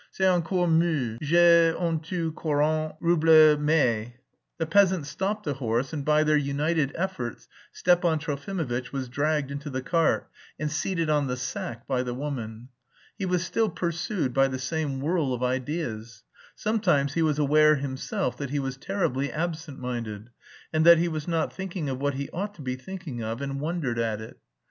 [0.09, 4.15] C'est encore mieux; j'ai en tout quarante roubles mais..."
[4.57, 9.69] The peasant stopped the horse and by their united efforts Stepan Trofimovitch was dragged into
[9.69, 10.27] the cart,
[10.59, 12.69] and seated on the sack by the woman.
[13.19, 16.23] He was still pursued by the same whirl of ideas.
[16.55, 20.31] Sometimes he was aware himself that he was terribly absent minded,
[20.73, 23.61] and that he was not thinking of what he ought to be thinking of and
[23.61, 24.39] wondered at it.